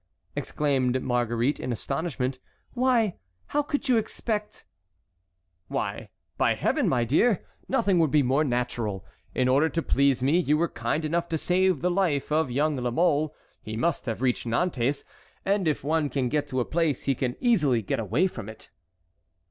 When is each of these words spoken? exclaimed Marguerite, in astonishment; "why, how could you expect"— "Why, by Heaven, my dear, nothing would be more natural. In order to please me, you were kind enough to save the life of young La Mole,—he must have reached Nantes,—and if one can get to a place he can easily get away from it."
exclaimed 0.35 0.99
Marguerite, 1.03 1.59
in 1.59 1.71
astonishment; 1.71 2.39
"why, 2.73 3.17
how 3.49 3.61
could 3.61 3.87
you 3.87 3.97
expect"— 3.97 4.65
"Why, 5.67 6.09
by 6.39 6.55
Heaven, 6.55 6.89
my 6.89 7.03
dear, 7.03 7.45
nothing 7.69 7.99
would 7.99 8.09
be 8.09 8.23
more 8.23 8.43
natural. 8.43 9.05
In 9.35 9.47
order 9.47 9.69
to 9.69 9.81
please 9.83 10.23
me, 10.23 10.39
you 10.39 10.57
were 10.57 10.69
kind 10.69 11.05
enough 11.05 11.29
to 11.29 11.37
save 11.37 11.81
the 11.81 11.91
life 11.91 12.31
of 12.31 12.49
young 12.49 12.77
La 12.77 12.89
Mole,—he 12.89 13.77
must 13.77 14.07
have 14.07 14.23
reached 14.23 14.47
Nantes,—and 14.47 15.67
if 15.67 15.83
one 15.83 16.09
can 16.09 16.29
get 16.29 16.47
to 16.47 16.59
a 16.59 16.65
place 16.65 17.03
he 17.03 17.13
can 17.13 17.35
easily 17.39 17.83
get 17.83 17.99
away 17.99 18.25
from 18.25 18.49
it." 18.49 18.71